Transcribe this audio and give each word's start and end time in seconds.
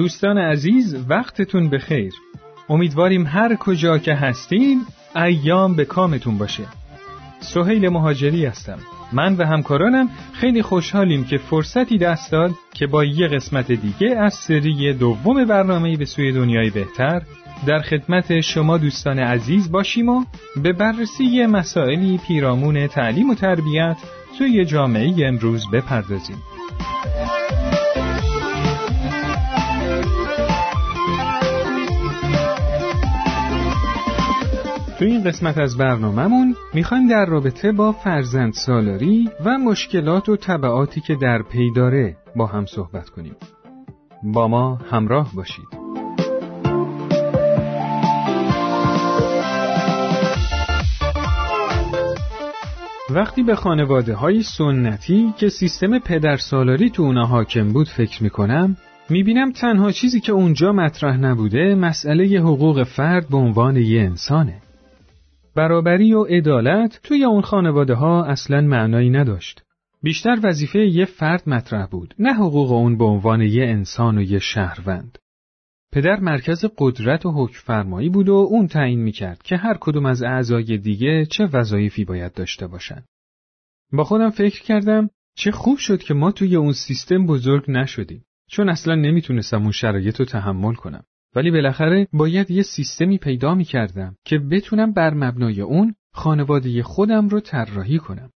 دوستان 0.00 0.38
عزیز 0.38 0.96
وقتتون 1.08 1.70
بخیر. 1.70 2.12
امیدواریم 2.68 3.26
هر 3.26 3.54
کجا 3.54 3.98
که 3.98 4.14
هستین 4.14 4.80
ایام 5.16 5.74
به 5.74 5.84
کامتون 5.84 6.38
باشه. 6.38 6.62
سهیل 7.40 7.88
مهاجری 7.88 8.46
هستم. 8.46 8.78
من 9.12 9.36
و 9.36 9.46
همکارانم 9.46 10.08
خیلی 10.32 10.62
خوشحالیم 10.62 11.24
که 11.24 11.38
فرصتی 11.38 11.98
دست 11.98 12.32
داد 12.32 12.50
که 12.74 12.86
با 12.86 13.04
یه 13.04 13.28
قسمت 13.28 13.72
دیگه 13.72 14.16
از 14.16 14.34
سری 14.34 14.92
دوم 14.92 15.44
برنامه 15.44 15.96
به 15.96 16.04
سوی 16.04 16.32
دنیای 16.32 16.70
بهتر 16.70 17.22
در 17.66 17.78
خدمت 17.78 18.40
شما 18.40 18.78
دوستان 18.78 19.18
عزیز 19.18 19.72
باشیم 19.72 20.08
و 20.08 20.24
به 20.62 20.72
بررسی 20.72 21.46
مسائلی 21.46 22.20
پیرامون 22.28 22.86
تعلیم 22.86 23.30
و 23.30 23.34
تربیت 23.34 23.96
توی 24.38 24.64
جامعه 24.64 25.26
امروز 25.26 25.70
بپردازیم. 25.72 26.36
تو 35.00 35.06
این 35.06 35.24
قسمت 35.24 35.58
از 35.58 35.76
برنامهمون 35.76 36.56
می‌خوایم 36.74 37.08
در 37.08 37.26
رابطه 37.26 37.72
با 37.72 37.92
فرزند 37.92 38.52
سالاری 38.52 39.30
و 39.44 39.58
مشکلات 39.58 40.28
و 40.28 40.36
طبعاتی 40.36 41.00
که 41.00 41.14
در 41.14 41.42
پی 41.42 41.72
داره 41.76 42.16
با 42.36 42.46
هم 42.46 42.66
صحبت 42.66 43.08
کنیم. 43.08 43.36
با 44.22 44.48
ما 44.48 44.74
همراه 44.74 45.30
باشید. 45.34 45.66
وقتی 53.10 53.42
به 53.42 53.54
خانواده 53.54 54.14
های 54.14 54.42
سنتی 54.42 55.34
که 55.38 55.48
سیستم 55.48 55.98
پدرسالاری 55.98 56.90
تو 56.90 57.02
اونا 57.02 57.26
حاکم 57.26 57.72
بود 57.72 57.88
فکر 57.88 58.22
می‌کنم 58.22 58.76
می‌بینم 59.10 59.52
تنها 59.52 59.92
چیزی 59.92 60.20
که 60.20 60.32
اونجا 60.32 60.72
مطرح 60.72 61.16
نبوده 61.16 61.74
مسئله 61.74 62.24
حقوق 62.24 62.82
فرد 62.82 63.28
به 63.28 63.36
عنوان 63.36 63.76
یه 63.76 64.00
انسانه. 64.00 64.69
برابری 65.54 66.12
و 66.12 66.22
عدالت 66.22 67.00
توی 67.02 67.24
اون 67.24 67.42
خانواده 67.42 67.94
ها 67.94 68.24
اصلا 68.24 68.60
معنایی 68.60 69.10
نداشت. 69.10 69.62
بیشتر 70.02 70.38
وظیفه 70.42 70.78
یه 70.78 71.04
فرد 71.04 71.42
مطرح 71.48 71.86
بود، 71.86 72.14
نه 72.18 72.34
حقوق 72.34 72.72
اون 72.72 72.98
به 72.98 73.04
عنوان 73.04 73.40
یه 73.40 73.64
انسان 73.64 74.18
و 74.18 74.22
یه 74.22 74.38
شهروند. 74.38 75.18
پدر 75.92 76.20
مرکز 76.20 76.64
قدرت 76.78 77.26
و 77.26 77.32
حکمفرمایی 77.32 78.08
بود 78.08 78.28
و 78.28 78.34
اون 78.34 78.66
تعیین 78.66 79.00
می‌کرد 79.00 79.42
که 79.42 79.56
هر 79.56 79.76
کدوم 79.80 80.06
از 80.06 80.22
اعضای 80.22 80.78
دیگه 80.78 81.26
چه 81.26 81.46
وظایفی 81.52 82.04
باید 82.04 82.32
داشته 82.32 82.66
باشن. 82.66 83.02
با 83.92 84.04
خودم 84.04 84.30
فکر 84.30 84.62
کردم 84.62 85.10
چه 85.36 85.50
خوب 85.50 85.78
شد 85.78 86.02
که 86.02 86.14
ما 86.14 86.32
توی 86.32 86.56
اون 86.56 86.72
سیستم 86.72 87.26
بزرگ 87.26 87.70
نشدیم 87.70 88.24
چون 88.48 88.68
اصلا 88.68 88.94
نمی‌تونستم 88.94 89.62
اون 89.62 89.72
شرایط 89.72 90.20
رو 90.20 90.26
تحمل 90.26 90.74
کنم. 90.74 91.04
ولی 91.34 91.50
بالاخره 91.50 92.08
باید 92.12 92.50
یه 92.50 92.62
سیستمی 92.62 93.18
پیدا 93.18 93.54
می 93.54 93.64
کردم 93.64 94.16
که 94.24 94.38
بتونم 94.38 94.92
بر 94.92 95.14
مبنای 95.14 95.60
اون 95.60 95.94
خانواده 96.12 96.82
خودم 96.82 97.28
رو 97.28 97.40
طراحی 97.40 97.98
کنم. 97.98 98.30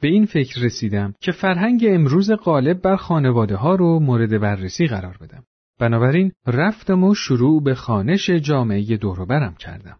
به 0.00 0.08
این 0.08 0.26
فکر 0.26 0.60
رسیدم 0.60 1.14
که 1.20 1.32
فرهنگ 1.32 1.84
امروز 1.88 2.30
غالب 2.30 2.82
بر 2.82 2.96
خانواده 2.96 3.56
ها 3.56 3.74
رو 3.74 4.00
مورد 4.00 4.40
بررسی 4.40 4.86
قرار 4.86 5.16
بدم. 5.20 5.44
بنابراین 5.80 6.32
رفتم 6.46 7.04
و 7.04 7.14
شروع 7.14 7.62
به 7.62 7.74
خانش 7.74 8.30
جامعه 8.30 8.96
دوروبرم 8.96 9.54
کردم. 9.54 9.98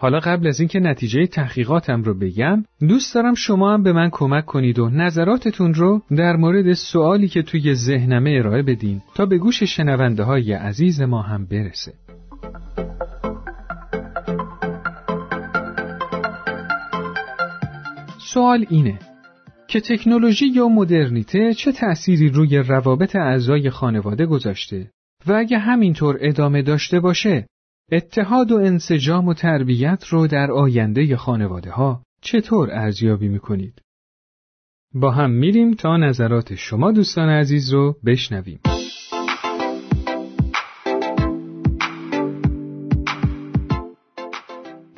حالا 0.00 0.18
قبل 0.18 0.46
از 0.46 0.60
اینکه 0.60 0.80
نتیجه 0.80 1.26
تحقیقاتم 1.26 2.02
رو 2.02 2.18
بگم 2.18 2.64
دوست 2.88 3.14
دارم 3.14 3.34
شما 3.34 3.74
هم 3.74 3.82
به 3.82 3.92
من 3.92 4.10
کمک 4.12 4.44
کنید 4.44 4.78
و 4.78 4.88
نظراتتون 4.88 5.74
رو 5.74 6.02
در 6.16 6.36
مورد 6.36 6.72
سوالی 6.72 7.28
که 7.28 7.42
توی 7.42 7.74
ذهنمه 7.74 8.30
ارائه 8.30 8.62
بدین 8.62 9.02
تا 9.14 9.26
به 9.26 9.38
گوش 9.38 9.62
شنونده 9.62 10.22
های 10.22 10.52
عزیز 10.52 11.00
ما 11.00 11.22
هم 11.22 11.46
برسه. 11.46 11.92
سوال 18.18 18.66
اینه 18.70 18.98
که 19.68 19.80
تکنولوژی 19.80 20.46
یا 20.46 20.68
مدرنیته 20.68 21.54
چه 21.54 21.72
تأثیری 21.72 22.28
روی 22.28 22.58
روابط 22.58 23.16
اعضای 23.16 23.70
خانواده 23.70 24.26
گذاشته 24.26 24.90
و 25.26 25.32
اگه 25.32 25.58
همینطور 25.58 26.18
ادامه 26.20 26.62
داشته 26.62 27.00
باشه 27.00 27.46
اتحاد 27.92 28.52
و 28.52 28.56
انسجام 28.56 29.28
و 29.28 29.34
تربیت 29.34 30.04
رو 30.08 30.26
در 30.26 30.50
آینده 30.50 31.16
خانواده 31.16 31.70
ها 31.70 32.02
چطور 32.20 32.70
ارزیابی 32.72 33.28
می‌کنید؟ 33.28 33.82
با 34.94 35.10
هم 35.10 35.30
میریم 35.30 35.74
تا 35.74 35.96
نظرات 35.96 36.54
شما 36.54 36.92
دوستان 36.92 37.28
عزیز 37.28 37.72
رو 37.72 37.96
بشنویم. 38.06 38.60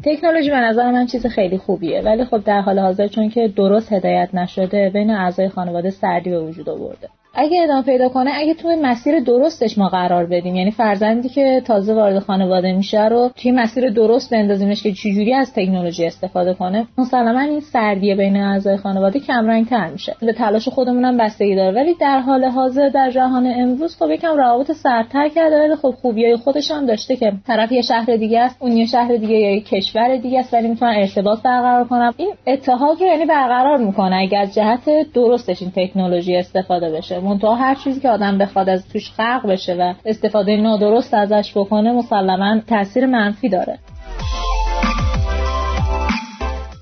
تکنولوژی 0.05 0.51
به 0.51 0.57
نظر 0.57 0.93
من 0.93 1.07
چیز 1.07 1.27
خیلی 1.27 1.59
خوبیه 1.59 2.03
ولی 2.03 2.25
خب 2.25 2.45
در 2.45 2.61
حال 2.61 2.79
حاضر 2.79 3.09
چون 3.09 3.29
که 3.29 3.49
درست 3.57 3.93
هدایت 3.93 4.35
نشده 4.35 4.91
بین 4.95 5.11
اعضای 5.11 5.49
خانواده 5.49 5.91
سردی 5.91 6.31
به 6.31 6.41
وجود 6.41 6.69
آورده 6.69 7.09
اگه 7.41 7.63
ادامه 7.63 7.83
پیدا 7.83 8.09
کنه 8.09 8.31
اگه 8.35 8.55
توی 8.55 8.77
مسیر 8.77 9.21
درستش 9.21 9.79
ما 9.79 9.89
قرار 9.89 10.27
بدیم 10.27 10.55
یعنی 10.55 10.71
فرزندی 10.71 11.29
که 11.29 11.63
تازه 11.67 11.95
وارد 11.95 12.19
خانواده 12.19 12.73
میشه 12.73 13.05
رو 13.09 13.31
توی 13.37 13.51
مسیر 13.51 13.91
درست 13.91 14.31
بندازیمش 14.31 14.83
که 14.83 14.93
چجوری 14.93 15.35
از 15.35 15.53
تکنولوژی 15.53 16.07
استفاده 16.07 16.55
کنه 16.55 16.87
مسلما 16.99 17.41
این 17.41 17.61
سردیه 17.61 18.15
بین 18.17 18.37
اعضای 18.37 18.77
خانواده 18.77 19.21
کم 19.21 19.65
تر 19.65 19.91
میشه. 19.91 20.17
به 20.21 20.33
تلاش 20.33 20.69
خودمون 20.69 21.05
هم 21.05 21.17
بستگی 21.17 21.57
داره. 21.57 21.77
ولی 21.77 21.95
در 21.95 22.21
حال 22.21 22.45
حاضر 22.45 22.89
در 22.89 23.11
جهان 23.11 23.47
امروز 23.57 23.97
خب 23.97 24.11
یکم 24.11 24.37
روابط 24.37 24.73
سردتر 24.73 25.29
کرده 25.29 25.59
ولی 25.59 25.77
خب 25.77 25.91
خوبیای 25.91 26.37
خودش 26.37 26.71
هم 26.71 26.87
داشته 26.87 27.17
که 27.17 27.33
طرف 27.47 27.73
یه 27.73 27.83
شهر 27.83 28.17
دیگه 28.17 28.41
است 28.41 28.57
اون 28.61 28.73
یه 28.73 28.87
شهر 28.87 29.17
دیگه 29.17 29.35
یا 29.35 29.55
یه 29.55 29.61
کشور 29.61 30.17
دیگه 30.17 30.39
است 30.39 30.55
ولی 30.55 30.69
می‌تونن 30.69 30.95
ارتباط 30.97 31.43
برقرار 31.43 31.85
کنن 31.85 32.13
این 32.17 32.33
اتحاد 32.47 33.01
رو 33.01 33.07
یعنی 33.07 33.25
برقرار 33.25 33.79
می‌کنه 33.79 34.17
اگر 34.17 34.41
از 34.41 34.55
جهت 34.55 35.13
درستش 35.15 35.63
این 35.63 35.73
تکنولوژی 35.77 36.37
استفاده 36.37 36.91
بشه. 36.91 37.28
منتها 37.29 37.55
هر 37.55 37.75
چیزی 37.75 38.01
که 38.01 38.09
آدم 38.09 38.39
بخواد 38.39 38.69
از 38.69 38.89
توش 38.89 39.11
خلق 39.11 39.47
بشه 39.47 39.75
و 39.75 39.95
استفاده 40.05 40.57
نادرست 40.57 41.15
ازش 41.15 41.53
بکنه 41.57 41.93
مسلما 41.93 42.61
تاثیر 42.61 43.07
منفی 43.07 43.49
داره. 43.49 43.79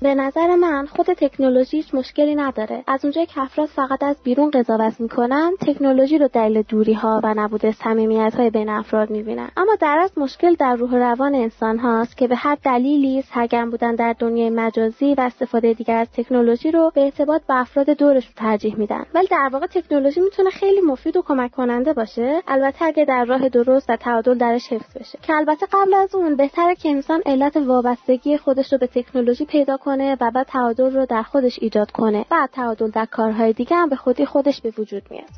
به 0.01 0.15
نظر 0.15 0.55
من 0.55 0.85
خود 0.85 1.05
تکنولوژی 1.05 1.77
هیچ 1.77 1.95
مشکلی 1.95 2.35
نداره. 2.35 2.83
از 2.87 3.05
اونجایی 3.05 3.25
که 3.25 3.41
افراد 3.41 3.67
فقط 3.67 4.03
از 4.03 4.17
بیرون 4.23 4.51
قضاوت 4.51 4.99
می‌کنن 4.99 5.51
تکنولوژی 5.61 6.17
رو 6.17 6.27
دلیل 6.27 6.61
دوری 6.61 6.93
ها 6.93 7.21
و 7.23 7.33
نبود 7.37 7.71
صمیمیت 7.71 8.35
های 8.35 8.49
بین 8.49 8.69
افراد 8.69 9.09
می‌بینن. 9.09 9.49
اما 9.57 9.75
در 9.79 9.97
از 9.97 10.17
مشکل 10.17 10.53
در 10.53 10.75
روح 10.75 10.95
روان 10.95 11.35
انسان 11.35 11.79
هاست 11.79 12.17
که 12.17 12.27
به 12.27 12.35
هر 12.35 12.57
دلیلی 12.63 13.21
سرگرم 13.21 13.69
بودن 13.69 13.95
در 13.95 14.15
دنیای 14.19 14.49
مجازی 14.49 15.13
و 15.13 15.21
استفاده 15.21 15.73
دیگر 15.73 15.95
از 15.97 16.07
تکنولوژی 16.11 16.71
رو 16.71 16.91
به 16.95 17.03
ارتباط 17.03 17.41
با 17.49 17.55
افراد 17.55 17.89
دورش 17.89 18.29
ترجیح 18.35 18.75
میدن. 18.75 19.05
ولی 19.13 19.27
در 19.27 19.49
واقع 19.53 19.67
تکنولوژی 19.67 20.21
می‌تونه 20.21 20.49
خیلی 20.49 20.81
مفید 20.81 21.17
و 21.17 21.21
کمک 21.21 21.51
کننده 21.51 21.93
باشه. 21.93 22.41
البته 22.47 22.85
اگه 22.85 23.05
در 23.05 23.25
راه 23.25 23.49
درست 23.49 23.89
و 23.89 23.95
تعادل 23.95 24.37
درش 24.37 24.73
حفظ 24.73 24.97
بشه. 24.97 25.19
که 25.21 25.33
البته 25.33 25.65
قبل 25.71 25.93
از 25.93 26.15
اون 26.15 26.35
بهتره 26.35 26.75
که 26.75 26.89
انسان 26.89 27.21
علت 27.25 27.57
وابستگی 27.57 28.37
خودش 28.37 28.73
رو 28.73 28.79
به 28.79 28.87
تکنولوژی 28.87 29.45
پیدا 29.45 29.77
کنه 29.87 30.17
و 30.21 30.31
بعد 30.31 30.47
تعادل 30.47 30.93
رو 30.93 31.05
در 31.05 31.23
خودش 31.23 31.59
ایجاد 31.61 31.91
کنه. 31.91 32.25
بعد 32.29 32.49
تعادل 32.49 32.89
در 32.89 33.05
کارهای 33.05 33.53
دیگه 33.53 33.75
هم 33.75 33.89
به 33.89 33.95
خودی 33.95 34.25
خودش 34.25 34.61
به 34.61 34.73
وجود 34.77 35.03
میاد. 35.09 35.29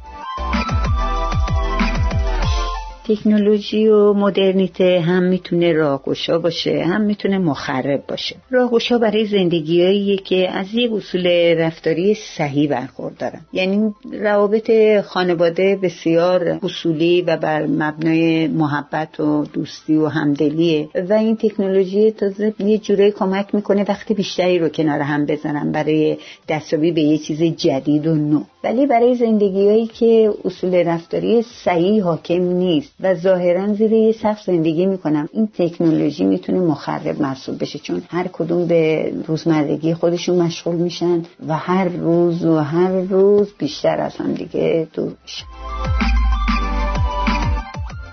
تکنولوژی 3.10 3.88
و 3.88 4.14
مدرنیته 4.14 5.00
هم 5.00 5.24
می‌تونه 5.24 5.74
راهگشا 5.74 6.40
باشه 6.40 6.84
هم 6.84 7.02
می‌تونه 7.02 7.38
مخرب 7.38 8.04
باشه. 8.08 8.36
راهگشا 8.50 8.98
برای 8.98 9.26
زندگیایی 9.26 10.18
که 10.18 10.50
از 10.50 10.68
یک 10.74 10.92
اصول 10.94 11.28
رفتاری 11.58 12.18
صحیح 12.38 12.70
برخوردارن. 12.70 13.42
یعنی 13.54 13.94
روابط 14.12 14.72
خانواده 15.02 15.80
بسیار 15.84 16.60
اصولی 16.64 17.22
و 17.22 17.38
بر 17.38 17.66
مبنای 17.66 18.48
محبت 18.48 19.20
و 19.20 19.46
دوستی 19.54 19.96
و 19.96 20.08
همدلیه 20.08 20.90
و 21.10 21.14
این 21.14 21.36
تکنولوژی 21.36 22.12
تازه 22.12 22.54
یه 22.60 22.78
جوره 22.78 23.12
کمک 23.12 23.56
می‌کنه 23.56 23.86
وقتی 23.88 24.14
بیشتری 24.14 24.60
رو 24.60 24.70
کنار 24.70 25.00
هم 25.00 25.26
بزنن 25.26 25.72
برای 25.72 26.18
دستیابی 26.50 26.92
به 26.92 27.02
یه 27.02 27.18
چیز 27.18 27.44
جدید 27.44 28.08
و 28.08 28.16
نو. 28.16 28.44
ولی 28.64 28.86
برای 28.86 29.16
زندگیهایی 29.16 29.88
که 29.88 30.34
اصول 30.46 30.76
رفتاری 30.76 31.42
صحیح 31.42 32.04
حاکم 32.04 32.44
نیست 32.44 32.99
و 33.02 33.16
ظاهرا 33.16 33.74
زیر 33.74 33.94
یه 33.94 34.12
سقف 34.12 34.42
زندگی 34.42 34.86
می‌کنم. 34.86 35.30
این 35.34 35.50
تکنولوژی 35.54 36.26
می‌تونه 36.26 36.60
مخرب 36.60 37.22
محسوب 37.22 37.62
بشه 37.62 37.80
چون 37.80 38.02
هر 38.10 38.28
کدوم 38.34 38.68
به 38.68 39.14
روزمرگی 39.28 39.94
خودشون 39.94 40.42
مشغول 40.42 40.76
میشن 40.76 41.22
و 41.48 41.58
هر 41.58 41.88
روز 41.88 42.46
و 42.46 42.58
هر 42.58 43.02
روز 43.02 43.54
بیشتر 43.60 44.00
از 44.00 44.16
هم 44.16 44.34
دیگه 44.34 44.88
دور 44.94 45.14
میشن. 45.22 45.46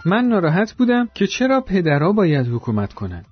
من 0.04 0.24
ناراحت 0.24 0.72
بودم 0.72 1.08
که 1.14 1.26
چرا 1.26 1.60
پدرها 1.60 2.12
باید 2.12 2.46
حکومت 2.46 2.92
کنن. 2.92 3.24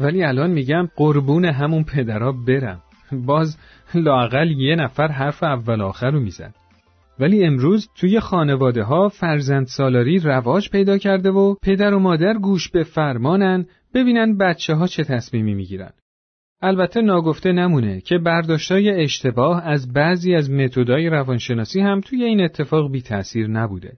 ولی 0.00 0.24
الان 0.24 0.50
میگم 0.50 0.88
قربون 0.96 1.44
همون 1.44 1.84
پدرها 1.84 2.32
برم. 2.32 2.80
باز 3.12 3.56
لاقل 3.94 4.50
یه 4.50 4.76
نفر 4.76 5.08
حرف 5.08 5.42
اول 5.42 5.80
آخر 5.80 6.10
رو 6.10 6.20
می‌زد. 6.20 6.54
ولی 7.20 7.44
امروز 7.44 7.88
توی 7.94 8.20
خانواده 8.20 8.82
ها 8.82 9.08
فرزند 9.08 9.66
سالاری 9.66 10.18
رواج 10.18 10.70
پیدا 10.70 10.98
کرده 10.98 11.30
و 11.30 11.54
پدر 11.62 11.94
و 11.94 11.98
مادر 11.98 12.34
گوش 12.34 12.68
به 12.68 12.82
فرمانن 12.82 13.66
ببینن 13.94 14.36
بچه 14.36 14.74
ها 14.74 14.86
چه 14.86 15.04
تصمیمی 15.04 15.54
می‌گیرن. 15.54 15.92
البته 16.62 17.00
ناگفته 17.00 17.52
نمونه 17.52 18.00
که 18.00 18.18
برداشتای 18.18 18.90
اشتباه 18.90 19.66
از 19.66 19.92
بعضی 19.92 20.34
از 20.34 20.50
متدای 20.50 21.08
روانشناسی 21.08 21.80
هم 21.80 22.00
توی 22.00 22.24
این 22.24 22.40
اتفاق 22.40 22.92
بی 22.92 23.02
تأثیر 23.02 23.46
نبوده. 23.46 23.96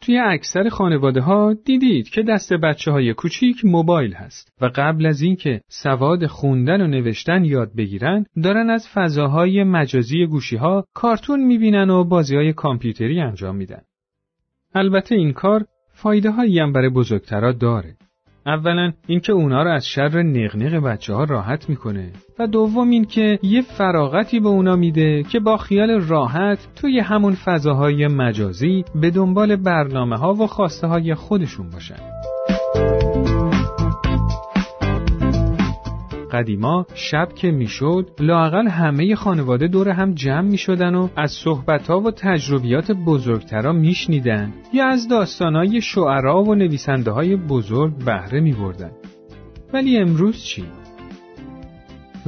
توی 0.00 0.18
اکثر 0.18 0.68
خانواده 0.68 1.20
ها 1.20 1.54
دیدید 1.64 2.08
که 2.08 2.22
دست 2.22 2.52
بچه 2.52 2.90
های 2.90 3.14
کوچیک 3.14 3.64
موبایل 3.64 4.12
هست 4.12 4.52
و 4.60 4.70
قبل 4.74 5.06
از 5.06 5.20
اینکه 5.20 5.60
سواد 5.68 6.26
خوندن 6.26 6.80
و 6.80 6.86
نوشتن 6.86 7.44
یاد 7.44 7.74
بگیرن 7.76 8.26
دارن 8.42 8.70
از 8.70 8.88
فضاهای 8.94 9.64
مجازی 9.64 10.26
گوشی 10.26 10.56
ها 10.56 10.84
کارتون 10.94 11.44
می‌بینن 11.44 11.90
و 11.90 12.04
بازی 12.04 12.36
های 12.36 12.52
کامپیوتری 12.52 13.20
انجام 13.20 13.56
میدن. 13.56 13.82
البته 14.74 15.14
این 15.14 15.32
کار 15.32 15.66
فایده 15.92 16.30
هایی 16.30 16.58
هم 16.58 16.72
برای 16.72 16.88
بزرگترا 16.88 17.52
داره. 17.52 17.96
اولا 18.46 18.92
اینکه 19.06 19.32
اونا 19.32 19.62
رو 19.62 19.70
از 19.70 19.86
شر 19.86 20.22
نقنق 20.22 20.74
بچه 20.74 21.14
ها 21.14 21.24
راحت 21.24 21.68
می‌کنه 21.68 22.12
و 22.38 22.46
دوم 22.46 22.90
اینکه 22.90 23.38
یه 23.42 23.62
فراغتی 23.62 24.40
به 24.40 24.48
اونا 24.48 24.76
میده 24.76 25.22
که 25.22 25.40
با 25.40 25.56
خیال 25.56 25.90
راحت 25.90 26.58
توی 26.76 27.00
همون 27.00 27.34
فضاهای 27.34 28.06
مجازی 28.06 28.84
به 28.94 29.10
دنبال 29.10 29.56
برنامه 29.56 30.16
ها 30.16 30.32
و 30.32 30.46
خواسته 30.46 30.86
های 30.86 31.14
خودشون 31.14 31.70
باشن. 31.70 32.00
قدیما 36.32 36.86
شب 36.94 37.28
که 37.34 37.50
می‌شد 37.50 38.10
لاقل 38.20 38.68
همه 38.68 39.14
خانواده 39.14 39.66
دور 39.66 39.88
هم 39.88 40.14
جمع 40.14 40.40
می‌شدن 40.40 40.94
و 40.94 41.08
از 41.16 41.30
صحبتها 41.30 42.00
و 42.00 42.10
تجربیات 42.10 42.92
بزرگترا 42.92 43.72
میشنیدن. 43.72 44.52
یا 44.72 44.86
از 44.86 45.08
داستانهای 45.08 45.80
شعرا 45.80 46.42
و 46.42 46.54
نویسنده 46.54 47.10
های 47.10 47.36
بزرگ 47.36 48.04
بهره 48.04 48.40
میبردن. 48.40 48.90
ولی 49.72 49.98
امروز 49.98 50.44
چی؟ 50.44 50.64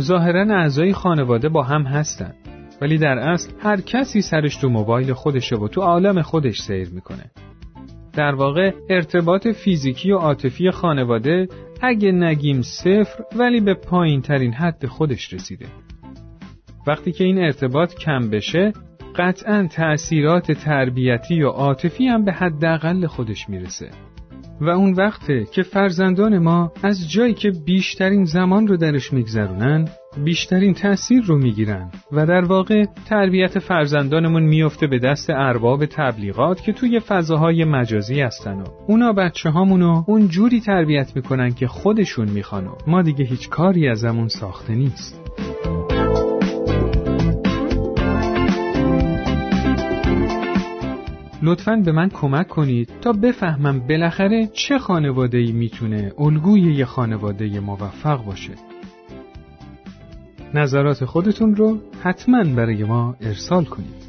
ظاهرا 0.01 0.57
اعضای 0.57 0.93
خانواده 0.93 1.49
با 1.49 1.63
هم 1.63 1.83
هستن. 1.83 2.35
ولی 2.81 2.99
در 2.99 3.19
اصل 3.19 3.53
هر 3.59 3.81
کسی 3.81 4.23
سرش 4.23 4.57
تو 4.57 4.69
موبایل 4.69 5.13
خودشه 5.13 5.57
و 5.57 5.69
تو 5.69 5.81
عالم 5.81 6.23
خودش 6.23 6.61
سیر 6.61 6.89
می‌کنه. 6.93 7.31
در 8.13 8.35
واقع 8.35 8.73
ارتباط 8.91 9.49
فیزیکی 9.49 10.13
و 10.13 10.17
عاطفی 10.17 10.71
خانواده 10.71 11.49
اگه 11.83 12.13
نگیم 12.13 12.63
صفر 12.63 13.25
ولی 13.37 13.61
به 13.61 13.75
پایین 13.75 14.23
ترین 14.23 14.53
حد 14.53 14.87
خودش 14.87 15.33
رسیده. 15.33 15.67
وقتی 16.87 17.13
که 17.13 17.25
این 17.25 17.39
ارتباط 17.39 17.95
کم 17.95 18.31
بشه 18.31 18.73
قطعا 19.17 19.69
تأثیرات 19.71 20.53
تربیتی 20.53 21.43
و 21.43 21.49
عاطفی 21.49 22.07
هم 22.07 22.25
به 22.25 22.33
حداقل 22.33 23.07
خودش 23.07 23.49
می‌رسه. 23.49 23.91
و 24.61 24.69
اون 24.69 24.93
وقته 24.93 25.45
که 25.53 25.63
فرزندان 25.63 26.39
ما 26.39 26.73
از 26.83 27.11
جایی 27.11 27.35
که 27.35 27.51
بیشترین 27.51 28.25
زمان 28.25 28.67
رو 28.67 28.77
درش 28.77 29.13
میگذرونن 29.13 29.89
بیشترین 30.25 30.75
تأثیر 30.75 31.23
رو 31.23 31.39
می‌گیرن 31.39 31.91
و 32.13 32.27
در 32.27 32.45
واقع 32.45 32.85
تربیت 33.09 33.59
فرزندانمون 33.59 34.43
میفته 34.43 34.87
به 34.87 34.99
دست 34.99 35.31
ارباب 35.31 35.87
تبلیغات 35.87 36.63
که 36.63 36.73
توی 36.73 37.01
فضاهای 37.01 37.65
مجازی 37.65 38.21
هستن 38.21 38.61
و 38.61 38.65
اونا 38.87 39.13
بچه 39.13 39.51
هامونو 39.51 40.05
اون 40.07 40.29
جوری 40.29 40.61
تربیت 40.61 41.17
می‌کنن 41.17 41.55
که 41.55 41.67
خودشون 41.67 42.29
می‌خوان 42.29 42.67
و 42.67 42.75
ما 42.87 43.03
دیگه 43.03 43.25
هیچ 43.25 43.49
کاری 43.49 43.89
ازمون 43.89 44.29
ساخته 44.29 44.75
نیست 44.75 45.21
لطفا 51.43 51.83
به 51.85 51.93
من 51.93 52.09
کمک 52.09 52.49
کنید 52.49 52.91
تا 53.01 53.13
بفهمم 53.13 53.81
بالاخره 53.89 54.47
چه 54.53 54.79
خانواده 54.79 55.39
ای 55.39 55.53
می‌تونه 55.53 56.13
الگوی 56.19 56.75
یه 56.75 56.85
خانواده 56.85 57.61
موفق 57.61 58.25
باشه. 58.25 58.53
نظرات 60.55 61.05
خودتون 61.05 61.57
رو 61.57 61.79
حتما 62.03 62.45
برای 62.45 62.85
ما 62.85 63.17
ارسال 63.21 63.65
کنید. 63.65 64.09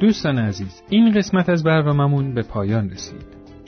دوستان 0.00 0.38
عزیز 0.38 0.82
این 0.88 1.12
قسمت 1.12 1.48
از 1.48 1.64
برنامهمون 1.64 2.34
به 2.34 2.42
پایان 2.42 2.90
رسید. 2.90 3.41